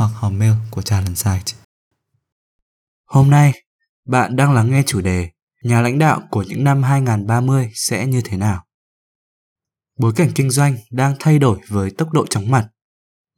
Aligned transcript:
hoặc 0.00 0.10
hòm 0.14 0.38
mail 0.38 0.52
của 0.70 0.82
Talent 0.82 1.16
Site. 1.16 1.52
Hôm 3.06 3.30
nay, 3.30 3.52
bạn 4.06 4.36
đang 4.36 4.52
lắng 4.52 4.70
nghe 4.70 4.82
chủ 4.86 5.00
đề 5.00 5.30
Nhà 5.62 5.80
lãnh 5.80 5.98
đạo 5.98 6.22
của 6.30 6.42
những 6.42 6.64
năm 6.64 6.82
2030 6.82 7.70
sẽ 7.74 8.06
như 8.06 8.20
thế 8.24 8.36
nào? 8.36 8.64
Bối 9.98 10.12
cảnh 10.16 10.30
kinh 10.34 10.50
doanh 10.50 10.76
đang 10.90 11.14
thay 11.20 11.38
đổi 11.38 11.58
với 11.68 11.90
tốc 11.90 12.12
độ 12.12 12.26
chóng 12.26 12.50
mặt. 12.50 12.68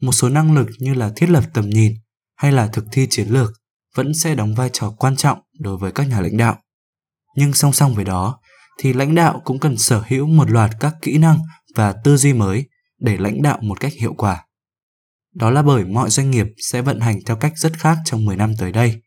Một 0.00 0.12
số 0.12 0.28
năng 0.28 0.54
lực 0.54 0.68
như 0.78 0.94
là 0.94 1.12
thiết 1.16 1.30
lập 1.30 1.44
tầm 1.54 1.70
nhìn 1.70 1.94
hay 2.36 2.52
là 2.52 2.66
thực 2.66 2.84
thi 2.92 3.06
chiến 3.10 3.28
lược 3.28 3.52
vẫn 3.94 4.14
sẽ 4.14 4.34
đóng 4.34 4.54
vai 4.54 4.70
trò 4.72 4.94
quan 4.98 5.16
trọng 5.16 5.38
đối 5.58 5.76
với 5.76 5.92
các 5.92 6.08
nhà 6.08 6.20
lãnh 6.20 6.36
đạo. 6.36 6.58
Nhưng 7.36 7.54
song 7.54 7.72
song 7.72 7.94
với 7.94 8.04
đó, 8.04 8.40
thì 8.78 8.92
lãnh 8.92 9.14
đạo 9.14 9.40
cũng 9.44 9.58
cần 9.58 9.78
sở 9.78 10.02
hữu 10.08 10.26
một 10.26 10.50
loạt 10.50 10.70
các 10.80 10.94
kỹ 11.02 11.18
năng 11.18 11.38
và 11.74 11.92
tư 12.04 12.16
duy 12.16 12.32
mới 12.32 12.64
để 12.98 13.16
lãnh 13.16 13.42
đạo 13.42 13.58
một 13.62 13.80
cách 13.80 13.92
hiệu 13.92 14.14
quả. 14.16 14.47
Đó 15.34 15.50
là 15.50 15.62
bởi 15.62 15.84
mọi 15.84 16.11
doanh 16.11 16.30
nghiệp 16.30 16.47
sẽ 16.58 16.83
vận 16.83 17.00
hành 17.00 17.19
theo 17.27 17.36
cách 17.36 17.52
rất 17.56 17.72
khác 17.78 17.98
trong 18.05 18.25
10 18.25 18.36
năm 18.36 18.52
tới 18.58 18.72
đây. 18.72 19.02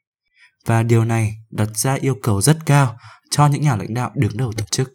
Và 0.65 0.83
điều 0.83 1.05
này 1.05 1.33
đặt 1.51 1.69
ra 1.75 1.93
yêu 1.93 2.15
cầu 2.23 2.41
rất 2.41 2.57
cao 2.65 2.97
cho 3.31 3.47
những 3.47 3.61
nhà 3.61 3.75
lãnh 3.75 3.93
đạo 3.93 4.11
đứng 4.15 4.37
đầu 4.37 4.53
tổ 4.57 4.63
chức. 4.71 4.93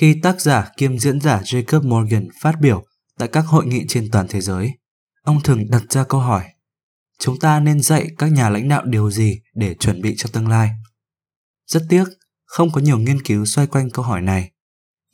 Khi 0.00 0.20
tác 0.22 0.40
giả 0.40 0.70
kiêm 0.76 0.98
diễn 0.98 1.20
giả 1.20 1.40
Jacob 1.40 1.88
Morgan 1.88 2.28
phát 2.42 2.60
biểu 2.60 2.84
tại 3.18 3.28
các 3.28 3.46
hội 3.46 3.66
nghị 3.66 3.84
trên 3.88 4.10
toàn 4.12 4.26
thế 4.28 4.40
giới, 4.40 4.72
ông 5.22 5.42
thường 5.42 5.70
đặt 5.70 5.82
ra 5.90 6.04
câu 6.04 6.20
hỏi 6.20 6.44
Chúng 7.18 7.38
ta 7.38 7.60
nên 7.60 7.80
dạy 7.80 8.08
các 8.18 8.26
nhà 8.32 8.48
lãnh 8.50 8.68
đạo 8.68 8.84
điều 8.84 9.10
gì 9.10 9.40
để 9.54 9.74
chuẩn 9.74 10.02
bị 10.02 10.14
cho 10.16 10.28
tương 10.32 10.48
lai? 10.48 10.70
Rất 11.66 11.82
tiếc, 11.88 12.04
không 12.44 12.72
có 12.72 12.80
nhiều 12.80 12.98
nghiên 12.98 13.22
cứu 13.22 13.44
xoay 13.44 13.66
quanh 13.66 13.90
câu 13.90 14.04
hỏi 14.04 14.22
này. 14.22 14.50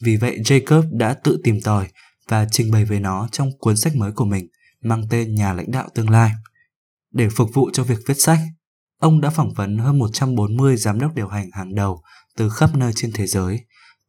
Vì 0.02 0.16
vậy 0.16 0.38
Jacob 0.44 0.98
đã 0.98 1.14
tự 1.14 1.40
tìm 1.44 1.60
tòi 1.60 1.88
và 2.28 2.46
trình 2.50 2.70
bày 2.70 2.84
về 2.84 3.00
nó 3.00 3.28
trong 3.32 3.50
cuốn 3.58 3.76
sách 3.76 3.96
mới 3.96 4.12
của 4.12 4.24
mình 4.24 4.46
mang 4.82 5.02
tên 5.10 5.34
Nhà 5.34 5.52
lãnh 5.52 5.70
đạo 5.70 5.88
tương 5.94 6.10
lai. 6.10 6.32
Để 7.12 7.28
phục 7.28 7.50
vụ 7.54 7.70
cho 7.72 7.84
việc 7.84 7.98
viết 8.06 8.14
sách, 8.18 8.38
ông 9.00 9.20
đã 9.20 9.30
phỏng 9.30 9.52
vấn 9.52 9.78
hơn 9.78 9.98
140 9.98 10.76
giám 10.76 11.00
đốc 11.00 11.14
điều 11.14 11.28
hành 11.28 11.50
hàng 11.52 11.74
đầu 11.74 12.02
từ 12.36 12.48
khắp 12.48 12.76
nơi 12.76 12.92
trên 12.94 13.12
thế 13.14 13.26
giới 13.26 13.60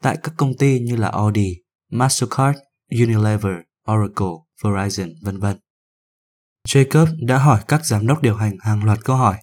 tại 0.01 0.17
các 0.23 0.33
công 0.37 0.57
ty 0.57 0.79
như 0.79 0.95
là 0.95 1.07
Audi, 1.07 1.55
Mastercard, 1.91 2.59
Unilever, 2.91 3.55
Oracle, 3.91 4.35
Verizon, 4.61 5.13
vân 5.21 5.39
vân. 5.39 5.57
Jacob 6.67 7.07
đã 7.25 7.37
hỏi 7.37 7.61
các 7.67 7.85
giám 7.85 8.07
đốc 8.07 8.21
điều 8.21 8.35
hành 8.35 8.57
hàng 8.59 8.83
loạt 8.83 8.99
câu 9.03 9.15
hỏi, 9.15 9.35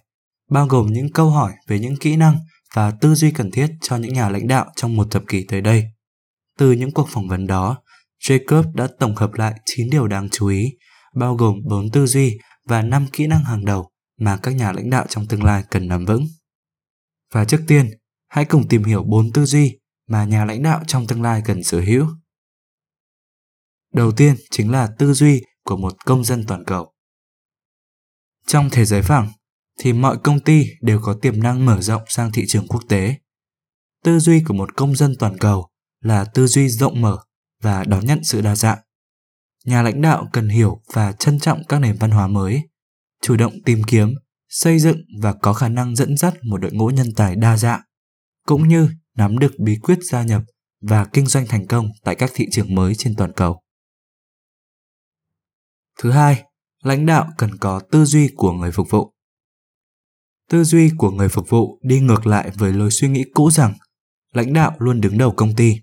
bao 0.49 0.67
gồm 0.67 0.87
những 0.87 1.11
câu 1.13 1.29
hỏi 1.29 1.53
về 1.67 1.79
những 1.79 1.95
kỹ 1.97 2.15
năng 2.15 2.37
và 2.73 2.91
tư 2.91 3.15
duy 3.15 3.31
cần 3.31 3.51
thiết 3.51 3.67
cho 3.81 3.97
những 3.97 4.13
nhà 4.13 4.29
lãnh 4.29 4.47
đạo 4.47 4.65
trong 4.75 4.95
một 4.95 5.07
thập 5.11 5.23
kỷ 5.27 5.45
tới 5.47 5.61
đây. 5.61 5.85
Từ 6.57 6.71
những 6.71 6.91
cuộc 6.91 7.09
phỏng 7.09 7.27
vấn 7.27 7.47
đó, 7.47 7.77
Jacob 8.21 8.75
đã 8.75 8.87
tổng 8.99 9.15
hợp 9.15 9.33
lại 9.33 9.53
9 9.65 9.89
điều 9.89 10.07
đáng 10.07 10.29
chú 10.29 10.47
ý, 10.47 10.77
bao 11.15 11.35
gồm 11.35 11.55
4 11.69 11.91
tư 11.91 12.05
duy 12.05 12.37
và 12.65 12.81
5 12.81 13.07
kỹ 13.11 13.27
năng 13.27 13.43
hàng 13.43 13.65
đầu 13.65 13.91
mà 14.19 14.37
các 14.43 14.51
nhà 14.51 14.71
lãnh 14.71 14.89
đạo 14.89 15.05
trong 15.09 15.27
tương 15.27 15.43
lai 15.43 15.63
cần 15.69 15.87
nắm 15.87 16.05
vững. 16.05 16.27
Và 17.31 17.45
trước 17.45 17.61
tiên, 17.67 17.89
hãy 18.27 18.45
cùng 18.45 18.67
tìm 18.67 18.83
hiểu 18.83 19.03
4 19.03 19.33
tư 19.33 19.45
duy 19.45 19.79
mà 20.07 20.25
nhà 20.25 20.45
lãnh 20.45 20.63
đạo 20.63 20.83
trong 20.87 21.07
tương 21.07 21.21
lai 21.21 21.41
cần 21.45 21.63
sở 21.63 21.81
hữu. 21.81 22.07
Đầu 23.93 24.11
tiên 24.11 24.35
chính 24.51 24.71
là 24.71 24.89
tư 24.99 25.13
duy 25.13 25.41
của 25.63 25.77
một 25.77 26.05
công 26.05 26.23
dân 26.23 26.45
toàn 26.47 26.63
cầu. 26.65 26.93
Trong 28.47 28.69
thế 28.71 28.85
giới 28.85 29.01
phẳng, 29.01 29.31
thì 29.79 29.93
mọi 29.93 30.17
công 30.23 30.39
ty 30.39 30.65
đều 30.81 30.99
có 31.03 31.13
tiềm 31.21 31.43
năng 31.43 31.65
mở 31.65 31.81
rộng 31.81 32.01
sang 32.07 32.31
thị 32.31 32.43
trường 32.47 32.67
quốc 32.67 32.83
tế. 32.89 33.15
Tư 34.03 34.19
duy 34.19 34.43
của 34.43 34.53
một 34.53 34.75
công 34.75 34.95
dân 34.95 35.15
toàn 35.19 35.37
cầu 35.37 35.69
là 35.99 36.25
tư 36.25 36.47
duy 36.47 36.69
rộng 36.69 37.01
mở 37.01 37.17
và 37.61 37.83
đón 37.83 38.05
nhận 38.05 38.23
sự 38.23 38.41
đa 38.41 38.55
dạng. 38.55 38.79
Nhà 39.65 39.81
lãnh 39.81 40.01
đạo 40.01 40.29
cần 40.33 40.49
hiểu 40.49 40.81
và 40.93 41.11
trân 41.11 41.39
trọng 41.39 41.61
các 41.69 41.79
nền 41.79 41.97
văn 41.97 42.11
hóa 42.11 42.27
mới, 42.27 42.61
chủ 43.21 43.35
động 43.35 43.53
tìm 43.65 43.81
kiếm, 43.87 44.13
xây 44.49 44.79
dựng 44.79 44.97
và 45.21 45.33
có 45.33 45.53
khả 45.53 45.69
năng 45.69 45.95
dẫn 45.95 46.17
dắt 46.17 46.33
một 46.43 46.57
đội 46.57 46.71
ngũ 46.71 46.87
nhân 46.87 47.07
tài 47.15 47.35
đa 47.35 47.57
dạng, 47.57 47.81
cũng 48.45 48.67
như 48.67 48.89
nắm 49.15 49.39
được 49.39 49.51
bí 49.59 49.77
quyết 49.83 49.99
gia 50.11 50.23
nhập 50.23 50.41
và 50.81 51.05
kinh 51.05 51.25
doanh 51.25 51.45
thành 51.47 51.67
công 51.67 51.89
tại 52.03 52.15
các 52.15 52.29
thị 52.33 52.47
trường 52.51 52.75
mới 52.75 52.93
trên 52.97 53.15
toàn 53.15 53.31
cầu. 53.33 53.61
Thứ 55.99 56.11
hai, 56.11 56.43
lãnh 56.83 57.05
đạo 57.05 57.29
cần 57.37 57.57
có 57.57 57.81
tư 57.91 58.05
duy 58.05 58.29
của 58.35 58.51
người 58.51 58.71
phục 58.71 58.89
vụ. 58.89 59.13
Tư 60.49 60.63
duy 60.63 60.91
của 60.97 61.11
người 61.11 61.29
phục 61.29 61.49
vụ 61.49 61.79
đi 61.83 61.99
ngược 61.99 62.27
lại 62.27 62.51
với 62.55 62.73
lối 62.73 62.91
suy 62.91 63.07
nghĩ 63.07 63.23
cũ 63.33 63.51
rằng 63.51 63.73
lãnh 64.33 64.53
đạo 64.53 64.75
luôn 64.79 65.01
đứng 65.01 65.17
đầu 65.17 65.33
công 65.37 65.55
ty. 65.55 65.75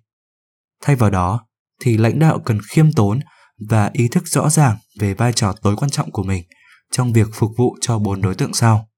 Thay 0.83 0.97
vào 0.97 1.11
đó, 1.11 1.48
thì 1.81 1.97
lãnh 1.97 2.19
đạo 2.19 2.43
cần 2.45 2.59
khiêm 2.71 2.93
tốn 2.93 3.21
và 3.69 3.91
ý 3.93 4.09
thức 4.09 4.27
rõ 4.27 4.51
ràng 4.51 4.77
về 5.01 5.15
vai 5.15 5.33
trò 5.33 5.53
tối 5.63 5.77
quan 5.77 5.91
trọng 5.91 6.11
của 6.11 6.23
mình 6.23 6.45
trong 6.91 7.13
việc 7.13 7.29
phục 7.33 7.51
vụ 7.57 7.77
cho 7.81 7.99
bốn 7.99 8.21
đối 8.21 8.35
tượng 8.35 8.55
sau. 8.55 8.89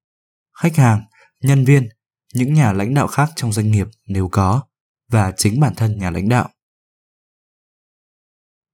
Khách 0.59 0.77
hàng, 0.77 1.05
nhân 1.43 1.65
viên, 1.65 1.89
những 2.35 2.55
nhà 2.55 2.73
lãnh 2.73 2.95
đạo 2.95 3.07
khác 3.07 3.31
trong 3.37 3.53
doanh 3.53 3.71
nghiệp 3.71 3.87
nếu 4.07 4.29
có 4.29 4.63
và 5.11 5.33
chính 5.37 5.61
bản 5.61 5.75
thân 5.75 5.99
nhà 5.99 6.11
lãnh 6.11 6.29
đạo. 6.29 6.51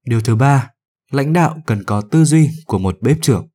Điều 0.05 0.21
thứ 0.21 0.37
ba, 0.37 0.71
lãnh 1.11 1.33
đạo 1.33 1.59
cần 1.67 1.85
có 1.85 2.03
tư 2.11 2.25
duy 2.25 2.51
của 2.67 2.79
một 2.79 2.97
bếp 3.01 3.17
trưởng. 3.23 3.49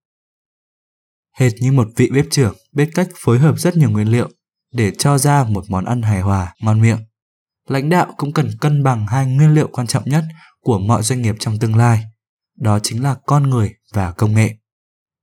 Hệt 1.37 1.51
như 1.61 1.71
một 1.71 1.87
vị 1.95 2.09
bếp 2.13 2.25
trưởng 2.31 2.55
biết 2.71 2.89
cách 2.95 3.09
phối 3.15 3.39
hợp 3.39 3.59
rất 3.59 3.77
nhiều 3.77 3.89
nguyên 3.89 4.07
liệu 4.07 4.29
để 4.73 4.91
cho 4.97 5.17
ra 5.17 5.43
một 5.43 5.63
món 5.69 5.85
ăn 5.85 6.01
hài 6.01 6.21
hòa, 6.21 6.55
ngon 6.61 6.81
miệng 6.81 6.99
lãnh 7.67 7.89
đạo 7.89 8.13
cũng 8.17 8.33
cần 8.33 8.49
cân 8.61 8.83
bằng 8.83 9.07
hai 9.07 9.25
nguyên 9.25 9.53
liệu 9.53 9.67
quan 9.67 9.87
trọng 9.87 10.03
nhất 10.05 10.23
của 10.59 10.79
mọi 10.79 11.03
doanh 11.03 11.21
nghiệp 11.21 11.35
trong 11.39 11.59
tương 11.59 11.75
lai, 11.75 12.03
đó 12.57 12.79
chính 12.79 13.03
là 13.03 13.15
con 13.25 13.49
người 13.49 13.73
và 13.93 14.11
công 14.11 14.33
nghệ. 14.33 14.55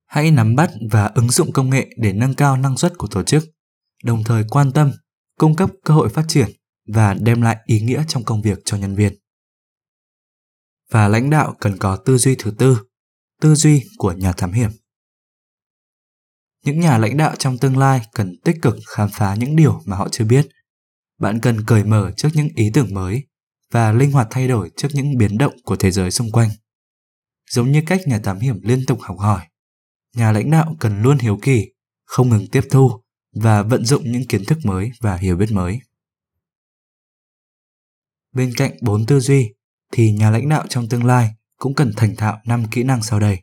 Hãy 0.07 0.31
nắm 0.31 0.57
bắt 0.57 0.71
và 0.91 1.07
ứng 1.15 1.31
dụng 1.31 1.53
công 1.53 1.71
nghệ 1.71 1.89
để 1.99 2.13
nâng 2.13 2.35
cao 2.35 2.57
năng 2.57 2.77
suất 2.77 2.99
của 2.99 3.07
tổ 3.07 3.23
chức, 3.23 3.45
đồng 4.05 4.25
thời 4.25 4.45
quan 4.51 4.73
tâm, 4.73 4.93
cung 5.39 5.57
cấp 5.57 5.71
cơ 5.85 5.95
hội 5.95 6.09
phát 6.09 6.25
triển 6.29 6.51
và 6.95 7.15
đem 7.15 7.43
lại 7.43 7.57
ý 7.65 7.81
nghĩa 7.81 8.05
trong 8.09 8.25
công 8.25 8.43
việc 8.43 8.59
cho 8.65 8.77
nhân 8.77 8.95
viên. 8.95 9.15
Và 10.91 11.09
lãnh 11.09 11.31
đạo 11.31 11.55
cần 11.61 11.79
có 11.79 11.97
tư 11.97 12.19
duy 12.19 12.37
thứ 12.39 12.51
tư, 12.59 12.79
tư 13.41 13.55
duy 13.55 13.85
của 13.99 14.13
nhà 14.13 14.33
thám 14.33 14.53
hiểm. 14.53 14.71
Những 16.65 16.81
nhà 16.81 16.99
lãnh 16.99 17.17
đạo 17.17 17.35
trong 17.39 17.59
tương 17.59 17.77
lai 17.77 18.01
cần 18.15 18.33
tích 18.45 18.57
cực 18.63 18.77
khám 18.89 19.09
phá 19.13 19.35
những 19.35 19.57
điều 19.57 19.81
mà 19.85 19.97
họ 19.97 20.09
chưa 20.13 20.25
biết 20.25 20.49
bạn 21.19 21.41
cần 21.41 21.65
cởi 21.67 21.85
mở 21.85 22.13
trước 22.17 22.29
những 22.35 22.49
ý 22.55 22.71
tưởng 22.75 22.95
mới 22.95 23.27
và 23.71 23.93
linh 23.93 24.13
hoạt 24.13 24.27
thay 24.31 24.49
đổi 24.49 24.71
trước 24.77 24.89
những 24.93 25.17
biến 25.19 25.39
động 25.39 25.55
của 25.65 25.77
thế 25.77 25.91
giới 25.91 26.11
xung 26.11 26.31
quanh. 26.31 26.51
Giống 27.51 27.73
như 27.73 27.83
cách 27.87 28.01
nhà 28.07 28.21
thám 28.25 28.39
hiểm 28.39 28.61
liên 28.63 28.87
tục 28.87 28.99
học 29.01 29.19
hỏi, 29.19 29.47
nhà 30.15 30.33
lãnh 30.33 30.51
đạo 30.51 30.77
cần 30.81 31.03
luôn 31.03 31.19
hiếu 31.19 31.39
kỳ, 31.43 31.67
không 32.05 32.29
ngừng 32.29 32.47
tiếp 32.47 32.63
thu 32.71 33.03
và 33.33 33.63
vận 33.63 33.85
dụng 33.85 34.13
những 34.13 34.27
kiến 34.29 34.45
thức 34.45 34.59
mới 34.65 34.91
và 35.01 35.17
hiểu 35.17 35.37
biết 35.37 35.53
mới. 35.53 35.81
Bên 38.33 38.53
cạnh 38.57 38.73
bốn 38.83 39.07
tư 39.07 39.21
duy 39.21 39.55
thì 39.93 40.13
nhà 40.13 40.31
lãnh 40.31 40.49
đạo 40.49 40.67
trong 40.69 40.89
tương 40.89 41.05
lai 41.05 41.35
cũng 41.57 41.75
cần 41.75 41.93
thành 41.97 42.17
thạo 42.17 42.41
năm 42.45 42.65
kỹ 42.71 42.83
năng 42.83 43.03
sau 43.03 43.21
đây. 43.21 43.43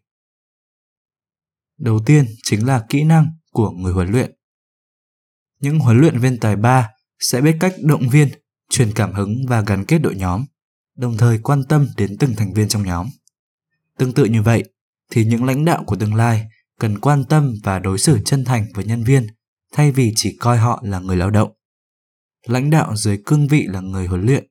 Đầu 1.78 2.00
tiên 2.06 2.26
chính 2.44 2.66
là 2.66 2.86
kỹ 2.90 3.04
năng 3.04 3.28
của 3.52 3.72
người 3.72 3.94
huấn 3.94 4.08
luyện. 4.08 4.32
Những 5.60 5.80
huấn 5.80 5.98
luyện 5.98 6.20
viên 6.20 6.40
tài 6.40 6.56
ba 6.56 6.90
sẽ 7.32 7.42
biết 7.42 7.58
cách 7.60 7.76
động 7.84 8.10
viên, 8.10 8.30
truyền 8.70 8.92
cảm 8.96 9.14
hứng 9.14 9.46
và 9.48 9.62
gắn 9.62 9.86
kết 9.86 10.00
đội 10.00 10.16
nhóm, 10.16 10.46
đồng 10.96 11.18
thời 11.18 11.40
quan 11.40 11.64
tâm 11.70 11.88
đến 11.98 12.18
từng 12.20 12.36
thành 12.36 12.54
viên 12.54 12.68
trong 12.68 12.84
nhóm. 12.84 13.08
Tương 13.98 14.14
tự 14.14 14.26
như 14.26 14.42
vậy, 14.42 14.64
thì 15.12 15.26
những 15.26 15.44
lãnh 15.44 15.66
đạo 15.66 15.84
của 15.88 15.96
tương 15.96 16.16
lai 16.16 16.48
cần 16.80 17.00
quan 17.00 17.24
tâm 17.24 17.54
và 17.64 17.80
đối 17.80 18.00
xử 18.00 18.20
chân 18.26 18.46
thành 18.46 18.66
với 18.74 18.86
nhân 18.86 19.04
viên 19.04 19.28
thay 19.74 19.92
vì 19.92 20.14
chỉ 20.16 20.38
coi 20.40 20.58
họ 20.58 20.82
là 20.86 21.00
người 21.00 21.18
lao 21.18 21.30
động. 21.30 21.52
Lãnh 22.48 22.70
đạo 22.70 22.96
dưới 22.96 23.22
cương 23.26 23.48
vị 23.48 23.66
là 23.68 23.80
người 23.80 24.08
huấn 24.08 24.26
luyện 24.26 24.48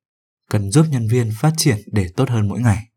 cần 0.51 0.71
giúp 0.71 0.87
nhân 0.91 1.09
viên 1.09 1.31
phát 1.41 1.53
triển 1.57 1.79
để 1.93 2.09
tốt 2.17 2.29
hơn 2.29 2.49
mỗi 2.49 2.61
ngày. 2.61 2.91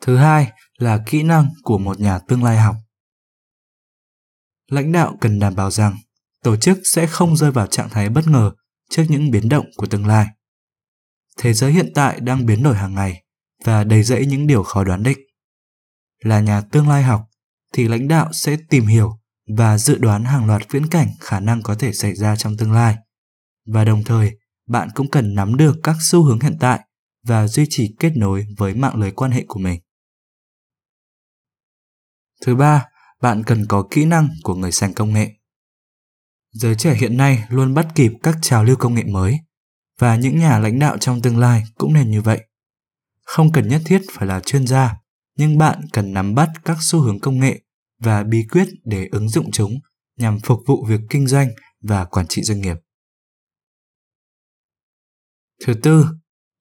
Thứ 0.00 0.16
hai 0.16 0.52
là 0.78 1.02
kỹ 1.06 1.22
năng 1.22 1.48
của 1.62 1.78
một 1.78 2.00
nhà 2.00 2.18
tương 2.18 2.44
lai 2.44 2.56
học. 2.56 2.76
Lãnh 4.70 4.92
đạo 4.92 5.16
cần 5.20 5.38
đảm 5.38 5.54
bảo 5.54 5.70
rằng 5.70 5.96
tổ 6.42 6.56
chức 6.56 6.78
sẽ 6.84 7.06
không 7.06 7.36
rơi 7.36 7.50
vào 7.50 7.66
trạng 7.66 7.88
thái 7.90 8.08
bất 8.08 8.26
ngờ 8.26 8.52
trước 8.90 9.04
những 9.08 9.30
biến 9.30 9.48
động 9.48 9.66
của 9.76 9.86
tương 9.86 10.06
lai. 10.06 10.26
Thế 11.38 11.52
giới 11.52 11.72
hiện 11.72 11.92
tại 11.94 12.20
đang 12.20 12.46
biến 12.46 12.62
đổi 12.62 12.76
hàng 12.76 12.94
ngày 12.94 13.24
và 13.64 13.84
đầy 13.84 14.02
rẫy 14.02 14.26
những 14.26 14.46
điều 14.46 14.62
khó 14.62 14.84
đoán 14.84 15.02
định. 15.02 15.18
Là 16.24 16.40
nhà 16.40 16.60
tương 16.60 16.88
lai 16.88 17.02
học 17.02 17.22
thì 17.72 17.88
lãnh 17.88 18.08
đạo 18.08 18.32
sẽ 18.32 18.56
tìm 18.68 18.86
hiểu 18.86 19.18
và 19.56 19.78
dự 19.78 19.98
đoán 19.98 20.24
hàng 20.24 20.46
loạt 20.46 20.62
viễn 20.70 20.86
cảnh 20.86 21.08
khả 21.20 21.40
năng 21.40 21.62
có 21.62 21.74
thể 21.74 21.92
xảy 21.92 22.14
ra 22.14 22.36
trong 22.36 22.56
tương 22.56 22.72
lai. 22.72 22.96
Và 23.66 23.84
đồng 23.84 24.04
thời, 24.04 24.32
bạn 24.68 24.88
cũng 24.94 25.10
cần 25.10 25.34
nắm 25.34 25.56
được 25.56 25.76
các 25.82 25.96
xu 26.00 26.24
hướng 26.24 26.40
hiện 26.40 26.56
tại 26.60 26.80
và 27.26 27.48
duy 27.48 27.66
trì 27.68 27.94
kết 27.98 28.12
nối 28.16 28.46
với 28.58 28.74
mạng 28.74 28.96
lưới 28.96 29.10
quan 29.10 29.30
hệ 29.30 29.44
của 29.48 29.60
mình. 29.60 29.80
Thứ 32.46 32.56
ba, 32.56 32.86
bạn 33.20 33.42
cần 33.44 33.66
có 33.68 33.88
kỹ 33.90 34.04
năng 34.04 34.28
của 34.42 34.54
người 34.54 34.72
sành 34.72 34.94
công 34.94 35.12
nghệ. 35.12 35.41
Giới 36.52 36.74
trẻ 36.74 36.94
hiện 36.94 37.16
nay 37.16 37.44
luôn 37.48 37.74
bắt 37.74 37.88
kịp 37.94 38.12
các 38.22 38.36
trào 38.42 38.64
lưu 38.64 38.76
công 38.76 38.94
nghệ 38.94 39.04
mới 39.04 39.38
và 39.98 40.16
những 40.16 40.38
nhà 40.38 40.58
lãnh 40.58 40.78
đạo 40.78 40.98
trong 40.98 41.22
tương 41.22 41.38
lai 41.38 41.62
cũng 41.74 41.92
nên 41.92 42.10
như 42.10 42.22
vậy. 42.22 42.46
Không 43.22 43.52
cần 43.52 43.68
nhất 43.68 43.82
thiết 43.84 44.02
phải 44.12 44.26
là 44.26 44.40
chuyên 44.40 44.66
gia, 44.66 44.96
nhưng 45.36 45.58
bạn 45.58 45.80
cần 45.92 46.12
nắm 46.12 46.34
bắt 46.34 46.50
các 46.64 46.76
xu 46.80 47.00
hướng 47.00 47.20
công 47.20 47.40
nghệ 47.40 47.62
và 47.98 48.22
bí 48.22 48.46
quyết 48.50 48.68
để 48.84 49.08
ứng 49.12 49.28
dụng 49.28 49.50
chúng 49.50 49.72
nhằm 50.16 50.38
phục 50.44 50.60
vụ 50.66 50.84
việc 50.88 51.00
kinh 51.10 51.26
doanh 51.26 51.48
và 51.80 52.04
quản 52.04 52.26
trị 52.26 52.42
doanh 52.42 52.60
nghiệp. 52.60 52.76
Thứ 55.66 55.74
tư, 55.82 56.06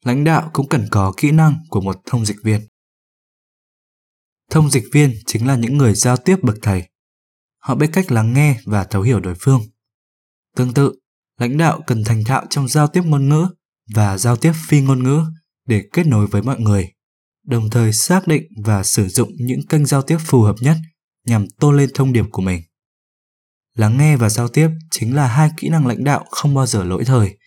lãnh 0.06 0.24
đạo 0.24 0.50
cũng 0.54 0.70
cần 0.70 0.88
có 0.92 1.14
kỹ 1.18 1.32
năng 1.32 1.56
của 1.70 1.82
một 1.82 1.96
thông 2.06 2.26
dịch 2.26 2.38
viên. 2.44 2.62
Thông 4.50 4.70
dịch 4.70 4.86
viên 4.94 5.14
chính 5.26 5.48
là 5.48 5.56
những 5.56 5.78
người 5.78 5.96
giao 5.96 6.18
tiếp 6.18 6.38
bậc 6.44 6.58
thầy. 6.62 6.90
Họ 7.58 7.76
biết 7.76 7.90
cách 7.94 8.12
lắng 8.12 8.34
nghe 8.34 8.60
và 8.66 8.84
thấu 8.84 9.02
hiểu 9.02 9.20
đối 9.20 9.36
phương. 9.40 9.62
Tương 10.56 10.74
tự, 10.74 10.94
lãnh 11.40 11.58
đạo 11.58 11.82
cần 11.88 12.04
thành 12.04 12.24
thạo 12.24 12.46
trong 12.50 12.68
giao 12.68 12.88
tiếp 12.88 13.02
ngôn 13.06 13.30
ngữ 13.30 13.48
và 13.96 14.18
giao 14.18 14.38
tiếp 14.38 14.52
phi 14.68 14.82
ngôn 14.82 15.04
ngữ 15.04 15.24
để 15.68 15.84
kết 15.94 16.08
nối 16.08 16.28
với 16.28 16.42
mọi 16.42 16.60
người, 16.60 16.92
đồng 17.46 17.70
thời 17.70 17.94
xác 17.94 18.28
định 18.28 18.44
và 18.64 18.84
sử 18.84 19.08
dụng 19.08 19.30
những 19.36 19.68
kênh 19.68 19.86
giao 19.86 20.02
tiếp 20.02 20.18
phù 20.26 20.42
hợp 20.42 20.56
nhất 20.62 20.78
nhằm 21.26 21.46
tô 21.60 21.72
lên 21.72 21.90
thông 21.94 22.14
điệp 22.14 22.26
của 22.32 22.42
mình. 22.42 22.62
Lắng 23.76 23.98
nghe 23.98 24.18
và 24.18 24.30
giao 24.30 24.48
tiếp 24.48 24.70
chính 24.92 25.16
là 25.16 25.28
hai 25.28 25.50
kỹ 25.58 25.70
năng 25.70 25.88
lãnh 25.88 26.04
đạo 26.04 26.26
không 26.32 26.54
bao 26.54 26.66
giờ 26.66 26.84
lỗi 26.84 27.04
thời, 27.06 27.38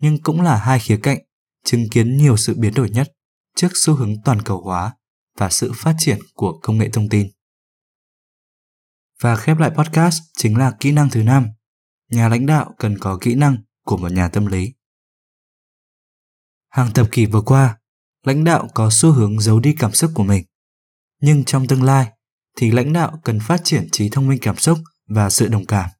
nhưng 0.00 0.22
cũng 0.22 0.40
là 0.40 0.56
hai 0.56 0.78
khía 0.78 0.98
cạnh 1.02 1.18
chứng 1.64 1.88
kiến 1.90 2.16
nhiều 2.16 2.36
sự 2.36 2.54
biến 2.58 2.74
đổi 2.74 2.90
nhất 2.90 3.12
trước 3.56 3.68
xu 3.74 3.94
hướng 3.94 4.22
toàn 4.24 4.42
cầu 4.42 4.60
hóa 4.60 4.92
và 5.38 5.50
sự 5.50 5.72
phát 5.74 5.94
triển 5.98 6.18
của 6.34 6.58
công 6.62 6.78
nghệ 6.78 6.88
thông 6.92 7.08
tin. 7.08 7.30
Và 9.20 9.36
khép 9.36 9.58
lại 9.58 9.70
podcast 9.70 10.18
chính 10.38 10.58
là 10.58 10.72
kỹ 10.80 10.92
năng 10.92 11.10
thứ 11.10 11.22
năm. 11.22 11.46
Nhà 12.14 12.28
lãnh 12.28 12.46
đạo 12.46 12.74
cần 12.78 12.98
có 12.98 13.18
kỹ 13.20 13.34
năng 13.34 13.56
của 13.84 13.96
một 13.96 14.12
nhà 14.12 14.28
tâm 14.28 14.46
lý. 14.46 14.74
Hàng 16.68 16.92
thập 16.92 17.10
kỷ 17.10 17.26
vừa 17.26 17.40
qua, 17.40 17.78
lãnh 18.24 18.44
đạo 18.44 18.68
có 18.74 18.88
xu 18.92 19.12
hướng 19.12 19.40
giấu 19.40 19.60
đi 19.60 19.74
cảm 19.78 19.92
xúc 19.92 20.10
của 20.14 20.24
mình. 20.24 20.44
Nhưng 21.20 21.44
trong 21.44 21.66
tương 21.66 21.82
lai 21.82 22.12
thì 22.56 22.70
lãnh 22.70 22.92
đạo 22.92 23.20
cần 23.24 23.40
phát 23.40 23.60
triển 23.64 23.88
trí 23.92 24.08
thông 24.08 24.28
minh 24.28 24.38
cảm 24.42 24.56
xúc 24.56 24.78
và 25.08 25.30
sự 25.30 25.48
đồng 25.48 25.66
cảm, 25.66 25.90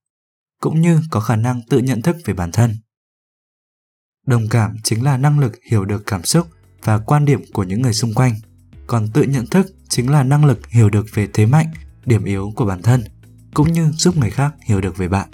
cũng 0.61 0.81
như 0.81 1.01
có 1.11 1.21
khả 1.21 1.37
năng 1.37 1.61
tự 1.71 1.79
nhận 1.79 2.03
thức 2.03 2.17
về 2.25 2.35
bản 2.35 2.53
thân. 2.53 2.77
Đồng 4.27 4.49
cảm 4.49 4.77
chính 4.85 5.05
là 5.05 5.17
năng 5.17 5.39
lực 5.39 5.53
hiểu 5.71 5.85
được 5.85 6.03
cảm 6.07 6.25
xúc 6.25 6.49
và 6.83 6.99
quan 6.99 7.25
điểm 7.25 7.43
của 7.53 7.63
những 7.63 7.83
người 7.83 7.93
xung 7.93 8.15
quanh, 8.15 8.35
còn 8.87 9.09
tự 9.15 9.23
nhận 9.23 9.47
thức 9.47 9.67
chính 9.89 10.11
là 10.11 10.23
năng 10.23 10.45
lực 10.45 10.67
hiểu 10.69 10.91
được 10.91 11.07
về 11.15 11.29
thế 11.33 11.47
mạnh, 11.47 11.67
điểm 12.05 12.25
yếu 12.25 12.53
của 12.57 12.67
bản 12.67 12.83
thân, 12.83 13.05
cũng 13.55 13.73
như 13.73 13.91
giúp 13.93 14.17
người 14.17 14.31
khác 14.31 14.55
hiểu 14.65 14.81
được 14.81 14.97
về 14.97 15.09
bạn. 15.09 15.29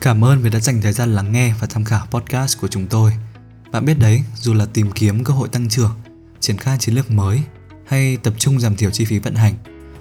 Cảm 0.00 0.24
ơn 0.24 0.42
vì 0.42 0.50
đã 0.50 0.60
dành 0.60 0.82
thời 0.82 0.92
gian 0.92 1.14
lắng 1.14 1.32
nghe 1.32 1.54
và 1.60 1.66
tham 1.66 1.84
khảo 1.84 2.06
podcast 2.06 2.60
của 2.60 2.68
chúng 2.68 2.86
tôi. 2.86 3.12
Bạn 3.72 3.84
biết 3.84 3.98
đấy, 3.98 4.22
dù 4.34 4.54
là 4.54 4.66
tìm 4.72 4.92
kiếm 4.92 5.24
cơ 5.24 5.34
hội 5.34 5.48
tăng 5.48 5.68
trưởng, 5.68 5.94
triển 6.40 6.58
khai 6.58 6.78
chiến 6.78 6.94
lược 6.94 7.10
mới 7.10 7.42
hay 7.86 8.16
tập 8.16 8.34
trung 8.38 8.60
giảm 8.60 8.76
thiểu 8.76 8.90
chi 8.90 9.04
phí 9.04 9.18
vận 9.18 9.34
hành 9.34 9.54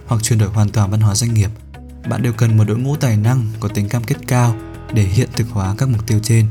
hoặc 0.06 0.24
chuyển 0.24 0.40
đổi 0.40 0.50
hoàn 0.50 0.70
toàn 0.70 0.92
văn 0.92 1.00
hóa 1.00 1.16
doanh 1.16 1.34
nghiệp, 1.34 1.50
bạn 2.10 2.22
đều 2.22 2.34
cần 2.34 2.58
một 2.58 2.64
đội 2.64 2.78
ngũ 2.78 2.96
tài 2.96 3.18
năng 3.18 3.52
có 3.60 3.68
tính 3.68 3.90
cam 3.90 4.04
kết 4.04 4.16
cao 4.28 4.56
để 4.94 5.04
hiện 5.04 5.30
thực 5.36 5.50
hóa 5.50 5.76
các 5.78 5.90
mục 5.90 6.08
tiêu 6.08 6.20
trên. 6.24 6.46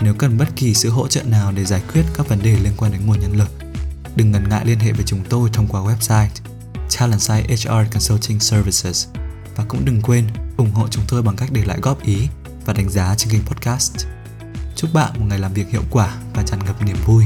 Nếu 0.00 0.14
cần 0.14 0.38
bất 0.38 0.48
kỳ 0.56 0.74
sự 0.74 0.90
hỗ 0.90 1.08
trợ 1.08 1.22
nào 1.22 1.52
để 1.52 1.64
giải 1.64 1.82
quyết 1.92 2.02
các 2.14 2.28
vấn 2.28 2.42
đề 2.42 2.56
liên 2.56 2.72
quan 2.76 2.92
đến 2.92 3.06
nguồn 3.06 3.20
nhân 3.20 3.36
lực, 3.36 3.50
đừng 4.16 4.30
ngần 4.30 4.48
ngại 4.48 4.66
liên 4.66 4.78
hệ 4.78 4.92
với 4.92 5.04
chúng 5.04 5.24
tôi 5.28 5.50
thông 5.52 5.66
qua 5.68 5.80
website 5.80 6.28
Talentside 6.98 7.56
HR 7.56 7.92
Consulting 7.92 8.40
Services 8.40 9.06
và 9.56 9.64
cũng 9.68 9.84
đừng 9.84 10.02
quên 10.02 10.26
ủng 10.56 10.70
hộ 10.70 10.88
chúng 10.88 11.04
tôi 11.08 11.22
bằng 11.22 11.36
cách 11.36 11.48
để 11.52 11.64
lại 11.64 11.78
góp 11.82 12.02
ý 12.02 12.28
và 12.66 12.72
đánh 12.72 12.90
giá 12.90 13.14
trên 13.18 13.32
kênh 13.32 13.42
podcast. 13.42 14.06
Chúc 14.76 14.90
bạn 14.94 15.10
một 15.18 15.26
ngày 15.28 15.38
làm 15.38 15.52
việc 15.52 15.68
hiệu 15.68 15.82
quả 15.90 16.16
và 16.34 16.42
tràn 16.42 16.64
ngập 16.64 16.82
niềm 16.82 16.96
vui. 17.06 17.24